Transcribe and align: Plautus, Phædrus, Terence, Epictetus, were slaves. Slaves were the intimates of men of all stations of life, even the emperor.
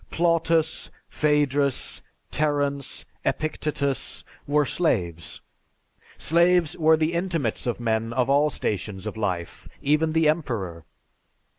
Plautus, 0.09 0.89
Phædrus, 1.11 2.01
Terence, 2.31 3.05
Epictetus, 3.23 4.23
were 4.47 4.65
slaves. 4.65 5.41
Slaves 6.17 6.75
were 6.75 6.97
the 6.97 7.13
intimates 7.13 7.67
of 7.67 7.79
men 7.79 8.11
of 8.11 8.27
all 8.27 8.49
stations 8.49 9.05
of 9.05 9.15
life, 9.15 9.69
even 9.79 10.13
the 10.13 10.27
emperor. 10.27 10.85